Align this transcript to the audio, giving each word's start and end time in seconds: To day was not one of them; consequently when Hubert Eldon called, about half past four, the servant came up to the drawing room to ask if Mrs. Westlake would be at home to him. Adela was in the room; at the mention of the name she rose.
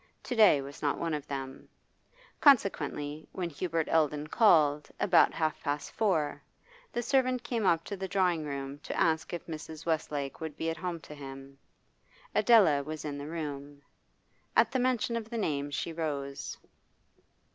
To 0.23 0.35
day 0.35 0.61
was 0.63 0.81
not 0.81 0.97
one 0.97 1.13
of 1.13 1.27
them; 1.27 1.69
consequently 2.39 3.27
when 3.33 3.51
Hubert 3.51 3.87
Eldon 3.87 4.25
called, 4.29 4.89
about 4.99 5.31
half 5.31 5.61
past 5.61 5.91
four, 5.91 6.41
the 6.91 7.03
servant 7.03 7.43
came 7.43 7.67
up 7.67 7.83
to 7.83 7.95
the 7.95 8.07
drawing 8.07 8.43
room 8.43 8.79
to 8.79 8.99
ask 8.99 9.31
if 9.31 9.45
Mrs. 9.45 9.85
Westlake 9.85 10.41
would 10.41 10.57
be 10.57 10.71
at 10.71 10.77
home 10.77 10.99
to 11.01 11.13
him. 11.13 11.55
Adela 12.33 12.81
was 12.81 13.05
in 13.05 13.19
the 13.19 13.27
room; 13.29 13.83
at 14.55 14.71
the 14.71 14.79
mention 14.79 15.15
of 15.15 15.29
the 15.29 15.37
name 15.37 15.69
she 15.69 15.93
rose. 15.93 16.57